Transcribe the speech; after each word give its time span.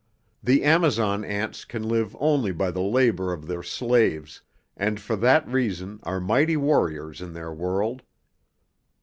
The 0.41 0.63
Amazon 0.63 1.23
ants 1.23 1.63
can 1.63 1.83
live 1.87 2.15
only 2.19 2.51
by 2.51 2.71
the 2.71 2.81
labor 2.81 3.31
of 3.31 3.45
their 3.45 3.61
slaves, 3.61 4.41
and 4.75 4.99
for 4.99 5.15
that 5.17 5.47
reason 5.47 5.99
are 6.01 6.19
mighty 6.19 6.57
warriors 6.57 7.21
in 7.21 7.33
their 7.33 7.53
world. 7.53 8.01